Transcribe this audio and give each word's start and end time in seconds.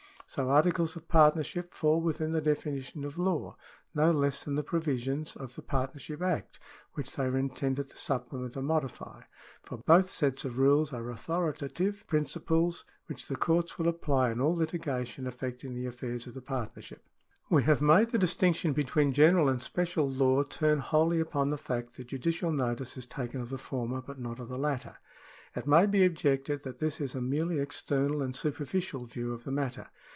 So 0.33 0.49
articles 0.49 0.95
of 0.95 1.09
partnership 1.09 1.73
fall 1.73 1.99
within 1.99 2.31
the 2.31 2.39
definition 2.39 3.03
of 3.03 3.17
law, 3.17 3.57
no 3.93 4.13
less 4.13 4.45
than 4.45 4.55
the 4.55 4.63
provisions 4.63 5.35
of 5.35 5.55
the 5.55 5.61
Partnership 5.61 6.21
Act 6.21 6.57
which 6.93 7.13
they 7.17 7.25
are 7.25 7.37
intended 7.37 7.89
to 7.89 7.97
supplement 7.97 8.55
or 8.55 8.61
modify, 8.61 9.23
for 9.61 9.79
both 9.79 10.09
sets 10.09 10.45
of 10.45 10.57
rules 10.57 10.93
are 10.93 11.09
authoritative 11.09 12.05
principles 12.07 12.85
which 13.07 13.27
the 13.27 13.35
courts 13.35 13.77
will 13.77 13.89
apply 13.89 14.31
in 14.31 14.39
all 14.39 14.55
litigation 14.55 15.27
affecting 15.27 15.73
the 15.73 15.85
affairs 15.85 16.25
of 16.25 16.33
the 16.33 16.41
partnership. 16.41 17.03
We 17.49 17.63
have 17.63 17.81
made 17.81 18.11
the 18.11 18.17
distinction 18.17 18.71
between 18.71 19.11
general 19.11 19.49
and 19.49 19.61
special 19.61 20.09
law 20.09 20.43
turn 20.43 20.79
wholly 20.79 21.21
ujion 21.21 21.49
the 21.49 21.57
fact 21.57 21.97
that 21.97 22.07
judicial 22.07 22.53
notice 22.53 22.95
is 22.95 23.05
taken 23.05 23.41
of 23.41 23.49
the 23.49 23.57
former 23.57 23.99
but 24.01 24.17
not 24.17 24.39
of 24.39 24.47
the 24.47 24.57
latter. 24.57 24.93
It 25.57 25.67
may 25.67 25.87
be 25.87 26.05
objected 26.05 26.63
that 26.63 26.79
this 26.79 27.01
is 27.01 27.15
a 27.15 27.19
merely 27.21 27.59
external 27.59 28.21
and 28.21 28.33
superficial 28.33 29.07
view 29.07 29.33
of 29.33 29.43
the 29.43 29.51
matter. 29.51 29.87